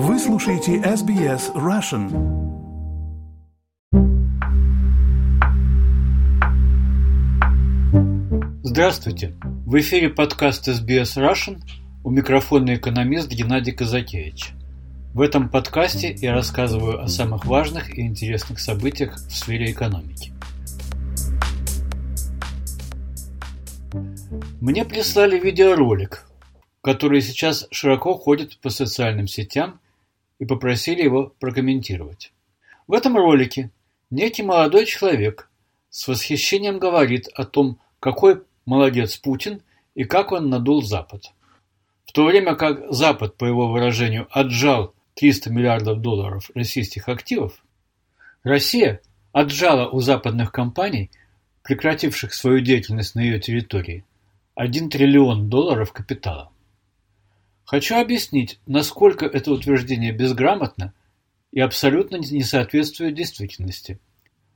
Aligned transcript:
Вы 0.00 0.16
слушаете 0.20 0.76
SBS 0.76 1.52
Russian. 1.54 2.06
Здравствуйте! 8.62 9.34
В 9.66 9.76
эфире 9.80 10.08
подкаст 10.10 10.68
SBS 10.68 11.16
Russian. 11.16 11.60
У 12.04 12.10
микрофона 12.10 12.76
экономист 12.76 13.28
Геннадий 13.32 13.72
Казакевич. 13.72 14.50
В 15.14 15.20
этом 15.20 15.48
подкасте 15.48 16.14
я 16.20 16.32
рассказываю 16.32 17.02
о 17.02 17.08
самых 17.08 17.44
важных 17.44 17.98
и 17.98 18.02
интересных 18.02 18.60
событиях 18.60 19.16
в 19.16 19.32
сфере 19.32 19.72
экономики. 19.72 20.32
Мне 24.60 24.84
прислали 24.84 25.40
видеоролик, 25.40 26.24
который 26.82 27.20
сейчас 27.20 27.66
широко 27.72 28.14
ходит 28.14 28.58
по 28.58 28.70
социальным 28.70 29.26
сетям 29.26 29.80
и 30.38 30.44
попросили 30.44 31.02
его 31.02 31.32
прокомментировать. 31.40 32.32
В 32.86 32.92
этом 32.92 33.16
ролике 33.16 33.70
некий 34.10 34.42
молодой 34.42 34.86
человек 34.86 35.50
с 35.90 36.06
восхищением 36.08 36.78
говорит 36.78 37.28
о 37.34 37.44
том, 37.44 37.78
какой 38.00 38.42
молодец 38.64 39.16
Путин 39.16 39.62
и 39.94 40.04
как 40.04 40.32
он 40.32 40.48
надул 40.48 40.82
Запад. 40.82 41.32
В 42.06 42.12
то 42.12 42.24
время 42.24 42.54
как 42.54 42.90
Запад, 42.92 43.36
по 43.36 43.44
его 43.44 43.68
выражению, 43.70 44.28
отжал 44.30 44.94
300 45.14 45.50
миллиардов 45.50 46.00
долларов 46.00 46.50
российских 46.54 47.08
активов, 47.08 47.62
Россия 48.44 49.00
отжала 49.32 49.88
у 49.88 50.00
западных 50.00 50.52
компаний, 50.52 51.10
прекративших 51.62 52.32
свою 52.32 52.60
деятельность 52.60 53.14
на 53.14 53.20
ее 53.20 53.40
территории, 53.40 54.04
1 54.54 54.90
триллион 54.90 55.48
долларов 55.48 55.92
капитала. 55.92 56.50
Хочу 57.68 57.96
объяснить, 57.96 58.58
насколько 58.64 59.26
это 59.26 59.52
утверждение 59.52 60.10
безграмотно 60.10 60.94
и 61.52 61.60
абсолютно 61.60 62.16
не 62.16 62.42
соответствует 62.42 63.14
действительности, 63.14 64.00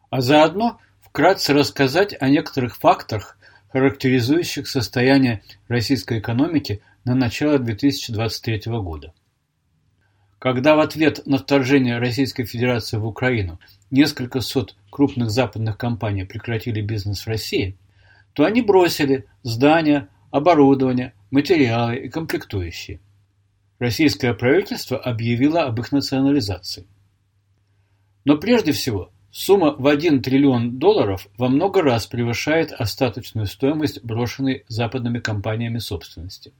а 0.08 0.22
заодно 0.22 0.78
вкратце 1.02 1.52
рассказать 1.52 2.16
о 2.18 2.30
некоторых 2.30 2.76
факторах, 2.76 3.36
характеризующих 3.70 4.66
состояние 4.66 5.42
российской 5.68 6.20
экономики 6.20 6.80
на 7.04 7.14
начало 7.14 7.58
2023 7.58 8.72
года. 8.80 9.12
Когда 10.38 10.74
в 10.74 10.80
ответ 10.80 11.26
на 11.26 11.36
вторжение 11.36 11.98
Российской 11.98 12.44
Федерации 12.44 12.96
в 12.96 13.04
Украину 13.04 13.60
несколько 13.90 14.40
сот 14.40 14.74
крупных 14.88 15.28
западных 15.28 15.76
компаний 15.76 16.24
прекратили 16.24 16.80
бизнес 16.80 17.26
в 17.26 17.28
России, 17.28 17.76
то 18.32 18.46
они 18.46 18.62
бросили 18.62 19.26
здания, 19.42 20.08
оборудование, 20.30 21.12
материалы 21.32 21.96
и 21.96 22.08
комплектующие. 22.08 23.00
Российское 23.80 24.32
правительство 24.34 24.96
объявило 24.96 25.62
об 25.64 25.80
их 25.80 25.90
национализации. 25.90 26.86
Но 28.24 28.36
прежде 28.36 28.70
всего, 28.70 29.10
сумма 29.32 29.74
в 29.76 29.88
1 29.88 30.22
триллион 30.22 30.78
долларов 30.78 31.26
во 31.36 31.48
много 31.48 31.82
раз 31.82 32.06
превышает 32.06 32.70
остаточную 32.70 33.46
стоимость 33.46 34.04
брошенной 34.04 34.64
западными 34.68 35.18
компаниями 35.18 35.78
собственности. 35.78 36.52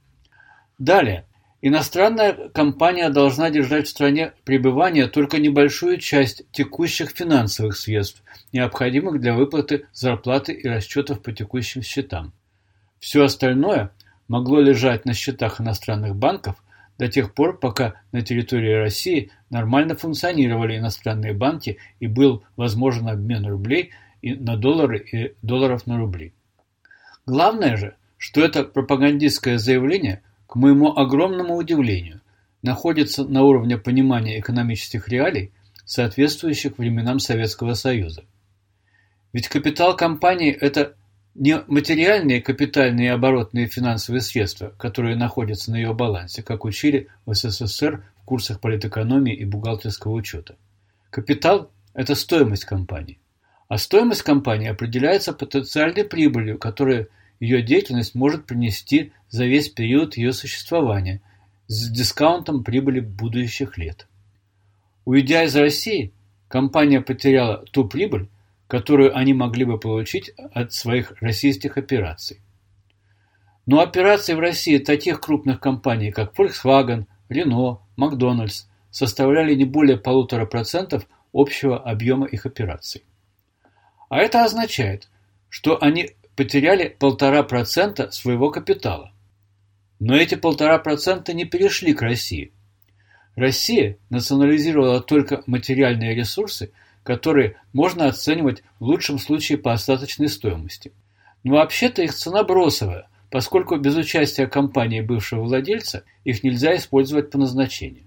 Далее, 0.79 1.27
иностранная 1.61 2.49
компания 2.49 3.09
должна 3.09 3.51
держать 3.51 3.87
в 3.87 3.91
стране 3.91 4.33
пребывания 4.43 5.07
только 5.07 5.37
небольшую 5.37 5.99
часть 5.99 6.51
текущих 6.51 7.11
финансовых 7.11 7.77
средств, 7.77 8.23
необходимых 8.51 9.21
для 9.21 9.35
выплаты 9.35 9.85
зарплаты 9.93 10.51
и 10.51 10.67
расчетов 10.67 11.21
по 11.21 11.31
текущим 11.31 11.83
счетам. 11.83 12.33
Все 12.99 13.23
остальное 13.23 13.91
могло 14.33 14.59
лежать 14.61 15.05
на 15.05 15.13
счетах 15.13 15.61
иностранных 15.61 16.15
банков 16.15 16.55
до 16.97 17.07
тех 17.07 17.35
пор, 17.35 17.59
пока 17.59 18.01
на 18.11 18.23
территории 18.23 18.73
России 18.73 19.29
нормально 19.51 19.95
функционировали 19.95 20.75
иностранные 20.75 21.33
банки 21.33 21.77
и 21.99 22.07
был 22.07 22.43
возможен 22.55 23.07
обмен 23.09 23.45
рублей 23.45 23.91
на 24.23 24.57
доллары 24.57 24.97
и 24.97 25.35
долларов 25.43 25.85
на 25.85 25.99
рубли. 25.99 26.33
Главное 27.27 27.77
же, 27.77 27.95
что 28.17 28.41
это 28.41 28.63
пропагандистское 28.63 29.59
заявление, 29.59 30.23
к 30.47 30.55
моему 30.55 30.97
огромному 30.97 31.55
удивлению, 31.55 32.19
находится 32.63 33.23
на 33.25 33.43
уровне 33.43 33.77
понимания 33.77 34.39
экономических 34.39 35.09
реалий, 35.09 35.51
соответствующих 35.85 36.79
временам 36.79 37.19
Советского 37.19 37.75
Союза. 37.75 38.23
Ведь 39.31 39.47
капитал 39.47 39.95
компании– 39.95 40.51
это 40.59 40.95
не 41.35 41.63
материальные 41.67 42.41
капитальные 42.41 43.07
и 43.07 43.11
оборотные 43.11 43.67
финансовые 43.67 44.21
средства, 44.21 44.73
которые 44.77 45.15
находятся 45.15 45.71
на 45.71 45.75
ее 45.77 45.93
балансе, 45.93 46.43
как 46.43 46.65
учили 46.65 47.07
в 47.25 47.33
СССР 47.33 48.03
в 48.21 48.25
курсах 48.25 48.59
политэкономии 48.59 49.33
и 49.33 49.45
бухгалтерского 49.45 50.13
учета. 50.13 50.55
Капитал– 51.09 51.71
это 51.93 52.15
стоимость 52.15 52.65
компании. 52.65 53.19
А 53.67 53.77
стоимость 53.77 54.21
компании 54.21 54.69
определяется 54.69 55.33
потенциальной 55.33 56.03
прибылью, 56.03 56.59
которую 56.59 57.09
ее 57.39 57.61
деятельность 57.61 58.13
может 58.13 58.45
принести 58.45 59.11
за 59.29 59.45
весь 59.45 59.69
период 59.69 60.15
ее 60.15 60.33
существования 60.33 61.21
с 61.67 61.89
дискаунтом 61.89 62.63
прибыли 62.63 62.99
будущих 62.99 63.77
лет. 63.77 64.07
Уйдя 65.05 65.43
из 65.43 65.55
России, 65.55 66.13
компания 66.47 67.01
потеряла 67.01 67.65
ту 67.71 67.85
прибыль, 67.85 68.27
которую 68.73 69.15
они 69.15 69.35
могли 69.35 69.65
бы 69.65 69.79
получить 69.79 70.31
от 70.51 70.73
своих 70.73 71.13
российских 71.21 71.77
операций. 71.77 72.39
Но 73.67 73.81
операции 73.81 74.33
в 74.33 74.39
России 74.39 74.79
таких 74.79 75.21
крупных 75.21 75.59
компаний, 75.59 76.11
как 76.11 76.33
Volkswagen, 76.33 77.05
Renault, 77.29 77.81
Макдональдс, 77.97 78.65
составляли 78.89 79.53
не 79.53 79.65
более 79.65 79.97
полутора 79.97 80.47
процентов 80.47 81.05
общего 81.31 81.77
объема 81.77 82.25
их 82.25 82.47
операций. 82.47 83.03
А 84.09 84.17
это 84.17 84.43
означает, 84.43 85.07
что 85.49 85.77
они 85.79 86.09
потеряли 86.35 86.87
полтора 86.87 87.43
процента 87.43 88.09
своего 88.09 88.49
капитала. 88.49 89.13
Но 89.99 90.15
эти 90.15 90.33
полтора 90.33 90.79
процента 90.79 91.33
не 91.33 91.45
перешли 91.45 91.93
к 91.93 92.01
России. 92.01 92.51
Россия 93.35 93.97
национализировала 94.09 94.99
только 94.99 95.43
материальные 95.45 96.15
ресурсы– 96.15 96.71
которые 97.03 97.57
можно 97.73 98.07
оценивать 98.07 98.63
в 98.79 98.85
лучшем 98.85 99.19
случае 99.19 99.57
по 99.57 99.73
остаточной 99.73 100.29
стоимости. 100.29 100.93
Но 101.43 101.55
вообще-то 101.55 102.01
их 102.01 102.13
цена 102.13 102.43
бросовая, 102.43 103.09
поскольку 103.29 103.77
без 103.77 103.95
участия 103.95 104.47
компании 104.47 105.01
бывшего 105.01 105.41
владельца 105.41 106.03
их 106.23 106.43
нельзя 106.43 106.75
использовать 106.75 107.29
по 107.29 107.37
назначению. 107.37 108.05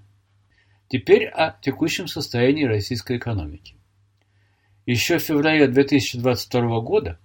Теперь 0.88 1.26
о 1.26 1.56
текущем 1.60 2.06
состоянии 2.06 2.64
российской 2.64 3.18
экономики. 3.18 3.76
Еще 4.86 5.18
в 5.18 5.22
феврале 5.22 5.66
2022 5.66 6.80
года, 6.80 7.18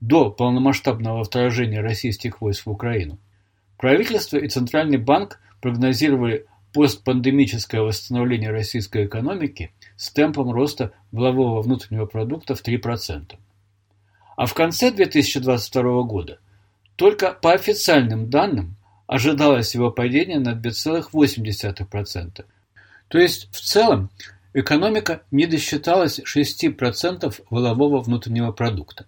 до 0.00 0.30
полномасштабного 0.30 1.24
вторжения 1.24 1.80
российских 1.80 2.40
войск 2.40 2.66
в 2.66 2.70
Украину, 2.70 3.18
правительство 3.78 4.36
и 4.36 4.48
Центральный 4.48 4.98
банк 4.98 5.40
прогнозировали 5.62 6.46
постпандемическое 6.76 7.80
восстановление 7.80 8.50
российской 8.50 9.06
экономики 9.06 9.72
с 9.96 10.10
темпом 10.10 10.50
роста 10.50 10.92
валового 11.10 11.62
внутреннего 11.62 12.04
продукта 12.04 12.54
в 12.54 12.62
3%. 12.62 13.36
А 14.36 14.44
в 14.44 14.52
конце 14.52 14.90
2022 14.90 16.02
года 16.02 16.38
только 16.96 17.32
по 17.32 17.54
официальным 17.54 18.28
данным 18.28 18.76
ожидалось 19.06 19.74
его 19.74 19.90
падение 19.90 20.38
на 20.38 20.50
2,8%. 20.50 22.44
То 23.08 23.18
есть 23.18 23.48
в 23.52 23.60
целом 23.62 24.10
экономика 24.52 25.22
не 25.30 25.46
досчиталась 25.46 26.20
6% 26.20 27.42
валового 27.48 28.02
внутреннего 28.02 28.52
продукта. 28.52 29.06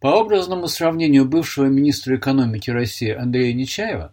По 0.00 0.18
образному 0.18 0.66
сравнению 0.66 1.26
бывшего 1.26 1.66
министра 1.66 2.16
экономики 2.16 2.70
России 2.70 3.12
Андрея 3.12 3.52
Нечаева, 3.54 4.12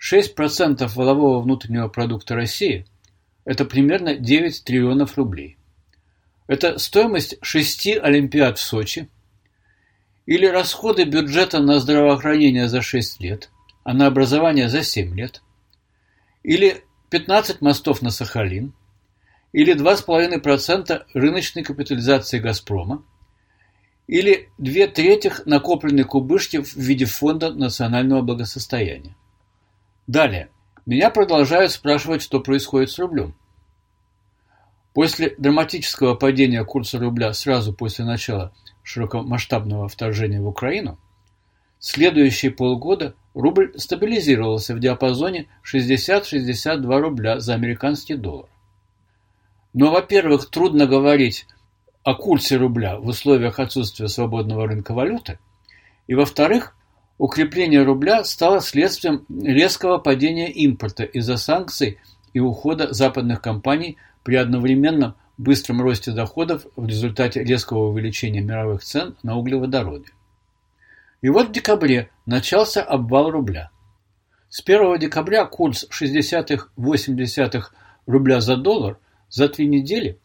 6% 0.00 0.86
валового 0.94 1.42
внутреннего 1.42 1.88
продукта 1.88 2.34
России– 2.34 2.86
это 3.44 3.64
примерно 3.64 4.14
9 4.14 4.64
триллионов 4.64 5.18
рублей. 5.18 5.58
Это 6.46 6.78
стоимость 6.78 7.36
шести 7.42 7.94
Олимпиад 7.94 8.58
в 8.58 8.62
Сочи 8.62 9.08
или 10.26 10.46
расходы 10.46 11.04
бюджета 11.04 11.60
на 11.60 11.78
здравоохранение 11.80 12.68
за 12.68 12.82
6 12.82 13.20
лет, 13.20 13.50
а 13.84 13.92
на 13.92 14.06
образование 14.06 14.68
за 14.68 14.82
7 14.82 15.14
лет, 15.14 15.42
или 16.42 16.82
15 17.10 17.60
мостов 17.60 18.00
на 18.00 18.10
Сахалин, 18.10 18.72
или 19.52 19.74
2,5% 19.74 21.06
рыночной 21.12 21.62
капитализации 21.62 22.38
«Газпрома», 22.38 23.04
или 24.06 24.48
две 24.58 24.86
трети 24.86 25.32
накопленной 25.44 26.04
кубышки 26.04 26.62
в 26.62 26.76
виде 26.76 27.04
фонда 27.04 27.52
национального 27.52 28.22
благосостояния. 28.22 29.14
Далее. 30.10 30.48
Меня 30.86 31.08
продолжают 31.08 31.70
спрашивать, 31.70 32.20
что 32.20 32.40
происходит 32.40 32.90
с 32.90 32.98
рублем. 32.98 33.36
После 34.92 35.36
драматического 35.38 36.16
падения 36.16 36.64
курса 36.64 36.98
рубля 36.98 37.32
сразу 37.32 37.72
после 37.72 38.04
начала 38.04 38.52
широкомасштабного 38.82 39.86
вторжения 39.86 40.40
в 40.40 40.48
Украину, 40.48 40.98
следующие 41.78 42.50
полгода 42.50 43.14
рубль 43.34 43.72
стабилизировался 43.78 44.74
в 44.74 44.80
диапазоне 44.80 45.46
60-62 45.64 47.00
рубля 47.00 47.38
за 47.38 47.54
американский 47.54 48.16
доллар. 48.16 48.48
Но, 49.74 49.92
во-первых, 49.92 50.50
трудно 50.50 50.86
говорить 50.86 51.46
о 52.02 52.16
курсе 52.16 52.56
рубля 52.56 52.98
в 52.98 53.06
условиях 53.06 53.60
отсутствия 53.60 54.08
свободного 54.08 54.66
рынка 54.66 54.92
валюты, 54.92 55.38
и, 56.08 56.14
во-вторых, 56.14 56.74
укрепление 57.20 57.82
рубля 57.82 58.24
стало 58.24 58.60
следствием 58.62 59.26
резкого 59.28 59.98
падения 59.98 60.50
импорта 60.50 61.04
из-за 61.04 61.36
санкций 61.36 61.98
и 62.32 62.40
ухода 62.40 62.94
западных 62.94 63.42
компаний 63.42 63.98
при 64.24 64.36
одновременном 64.36 65.16
быстром 65.36 65.82
росте 65.82 66.12
доходов 66.12 66.64
в 66.76 66.86
результате 66.86 67.44
резкого 67.44 67.90
увеличения 67.90 68.40
мировых 68.40 68.82
цен 68.82 69.16
на 69.22 69.36
углеводороды. 69.36 70.06
И 71.20 71.28
вот 71.28 71.48
в 71.48 71.52
декабре 71.52 72.08
начался 72.24 72.82
обвал 72.82 73.30
рубля. 73.30 73.70
С 74.48 74.62
1 74.64 74.98
декабря 74.98 75.44
курс 75.44 75.86
60-80 75.90 77.62
рубля 78.06 78.40
за 78.40 78.56
доллар 78.56 78.96
за 79.28 79.50
три 79.50 79.66
недели 79.66 80.18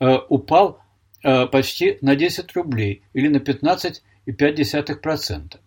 э, 0.00 0.16
упал 0.30 0.80
э, 1.22 1.44
почти 1.46 1.98
на 2.00 2.16
10 2.16 2.50
рублей 2.54 3.02
или 3.12 3.28
на 3.28 3.36
15,5%. 3.36 5.58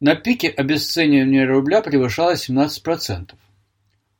На 0.00 0.14
пике 0.14 0.48
обесценивание 0.48 1.44
рубля 1.44 1.82
превышало 1.82 2.32
17%. 2.32 3.34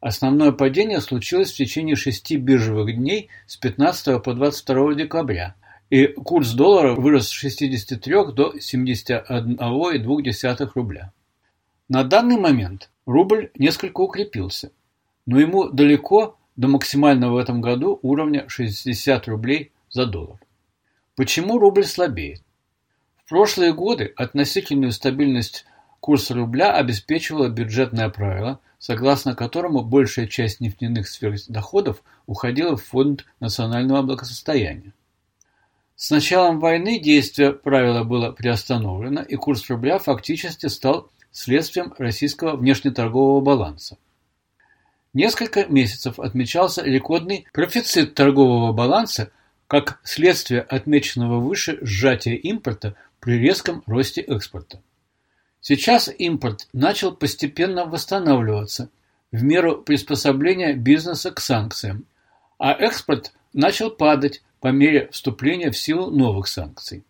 Основное 0.01 0.53
падение 0.53 1.01
случилось 1.01 1.53
в 1.53 1.57
течение 1.57 1.97
шести 1.97 2.37
биржевых 2.37 2.95
дней 2.95 3.31
с 3.47 3.57
15 3.57 4.23
по 4.23 4.35
22 4.35 4.95
декабря, 4.95 5.55
и 5.89 6.09
курс 6.09 6.53
доллара 6.53 6.95
вырос 6.95 7.29
с 7.29 7.31
63 7.31 8.15
до 8.35 8.53
71,2 8.59 10.71
рубля. 10.75 11.15
На 11.89 12.05
данный 12.05 12.37
момент 12.37 12.91
рубль 13.07 13.51
несколько 13.59 14.03
укрепился, 14.03 14.73
но 15.25 15.41
ему 15.41 15.71
далеко 15.71 16.37
до 16.57 16.69
максимального 16.69 17.37
в 17.37 17.39
этом 17.39 17.63
году 17.63 17.99
уровня 18.03 18.45
60 18.49 19.29
рублей 19.29 19.73
за 19.89 20.05
доллар. 20.05 20.39
Почему 21.17 21.59
рубль 21.59 21.85
слабеет? 21.85 22.43
В 23.25 23.31
прошлые 23.31 23.73
годы 23.73 24.13
относительную 24.17 24.93
стабильность 24.93 25.65
курса 26.01 26.35
рубля 26.35 26.75
обеспечивало 26.75 27.49
бюджетное 27.49 28.09
правило– 28.09 28.59
согласно 28.81 29.37
которому 29.37 29.85
большая 29.85 30.27
часть 30.27 30.61
нефтяных 30.61 31.07
сверхдоходов 31.07 32.03
уходила 32.27 32.77
в 32.77 32.85
Фонд 32.87 33.27
национального 33.39 34.03
благосостояния. 34.03 34.95
С 35.95 36.11
началом 36.11 36.59
войны 36.61 36.99
действие 36.99 37.53
правила 37.53 38.05
было 38.05 38.33
приостановлено, 38.33 39.21
и 39.21 39.37
курс 39.37 39.69
рубля 39.69 39.99
фактически 39.99 40.67
стал 40.67 41.11
следствием 41.31 41.93
российского 41.99 42.57
внешнеторгового 42.57 43.43
баланса. 43.43 43.99
Несколько 45.13 45.67
месяцев 45.67 46.19
отмечался 46.19 46.83
рекордный 46.83 47.47
профицит 47.53 48.15
торгового 48.15 48.73
баланса 48.73 49.31
как 49.67 50.01
следствие 50.05 50.63
отмеченного 50.63 51.39
выше 51.39 51.79
сжатия 51.83 52.35
импорта 52.35 52.95
при 53.21 53.39
резком 53.39 53.83
росте 53.87 54.23
экспорта. 54.23 54.81
Сейчас 55.61 56.11
импорт 56.19 56.69
начал 56.73 57.15
постепенно 57.15 57.85
восстанавливаться 57.85 58.91
в 59.31 59.43
меру 59.43 59.83
приспособления 59.83 60.73
бизнеса 60.73 61.31
к 61.31 61.41
санкциям, 61.41 62.07
а 62.59 62.73
экспорт 62.73 63.33
начал 63.53 63.91
падать 63.91 64.43
по 64.61 64.69
мере 64.69 65.09
вступления 65.13 65.71
в 65.71 65.77
силу 65.77 66.11
новых 66.11 66.49
санкций. 66.49 67.05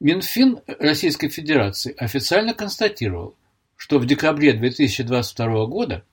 Минфин 0.00 0.60
Российской 0.66 1.28
Федерации 1.28 1.94
официально 1.96 2.54
констатировал, 2.54 3.34
что 3.76 3.98
в 3.98 4.06
декабре 4.06 4.52
2022 4.52 5.66
года, 5.66 6.04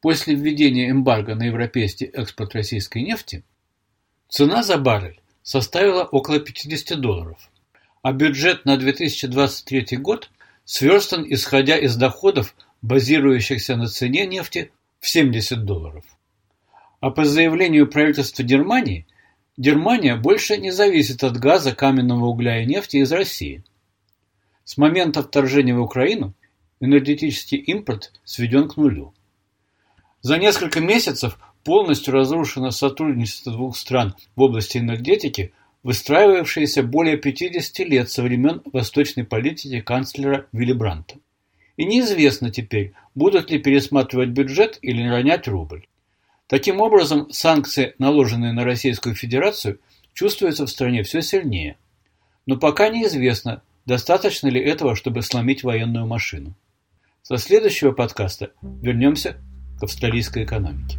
после 0.00 0.34
введения 0.34 0.90
эмбарго 0.90 1.34
на 1.34 1.44
европейский 1.44 2.06
экспорт 2.06 2.54
российской 2.54 3.02
нефти, 3.02 3.44
цена 4.28 4.62
за 4.62 4.78
баррель 4.78 5.20
составила 5.42 6.04
около 6.04 6.40
50 6.40 7.00
долларов, 7.00 7.50
а 8.02 8.12
бюджет 8.12 8.64
на 8.64 8.76
2023 8.76 9.96
год– 9.98 10.28
сверстан 10.64 11.24
исходя 11.28 11.76
из 11.76 11.96
доходов, 11.96 12.54
базирующихся 12.82 13.76
на 13.76 13.86
цене 13.86 14.26
нефти 14.26 14.72
в 15.00 15.08
70 15.08 15.64
долларов. 15.64 16.04
А 17.00 17.10
по 17.10 17.24
заявлению 17.24 17.88
правительства 17.88 18.42
Германии, 18.42 19.06
Германия 19.56 20.16
больше 20.16 20.56
не 20.56 20.70
зависит 20.70 21.24
от 21.24 21.36
газа, 21.36 21.74
каменного 21.74 22.26
угля 22.26 22.62
и 22.62 22.66
нефти 22.66 22.98
из 22.98 23.12
России. 23.12 23.64
С 24.64 24.76
момента 24.76 25.22
вторжения 25.22 25.74
в 25.74 25.80
Украину 25.80 26.34
энергетический 26.80 27.58
импорт 27.58 28.12
сведен 28.24 28.68
к 28.68 28.76
нулю. 28.76 29.12
За 30.20 30.38
несколько 30.38 30.80
месяцев 30.80 31.38
полностью 31.64 32.14
разрушено 32.14 32.70
сотрудничество 32.70 33.52
двух 33.52 33.76
стран 33.76 34.14
в 34.36 34.42
области 34.42 34.78
энергетики– 34.78 35.52
выстраивавшееся 35.82 36.82
более 36.82 37.16
50 37.16 37.78
лет 37.88 38.10
со 38.10 38.22
времен 38.22 38.62
восточной 38.72 39.24
политики 39.24 39.80
канцлера 39.80 40.46
Вилли 40.52 40.72
Бранта. 40.72 41.16
И 41.76 41.84
неизвестно 41.84 42.50
теперь, 42.50 42.92
будут 43.14 43.50
ли 43.50 43.58
пересматривать 43.58 44.30
бюджет 44.30 44.78
или 44.82 45.06
ронять 45.06 45.48
рубль. 45.48 45.86
Таким 46.46 46.80
образом, 46.80 47.30
санкции, 47.30 47.94
наложенные 47.98 48.52
на 48.52 48.64
Российскую 48.64 49.14
Федерацию, 49.14 49.80
чувствуются 50.12 50.66
в 50.66 50.70
стране 50.70 51.02
все 51.02 51.22
сильнее. 51.22 51.76
Но 52.46 52.56
пока 52.56 52.88
неизвестно, 52.90 53.62
достаточно 53.86 54.48
ли 54.48 54.60
этого, 54.60 54.94
чтобы 54.94 55.22
сломить 55.22 55.64
военную 55.64 56.06
машину. 56.06 56.54
Со 57.22 57.38
следующего 57.38 57.92
подкаста 57.92 58.50
вернемся 58.60 59.36
к 59.80 59.84
австралийской 59.84 60.44
экономике. 60.44 60.98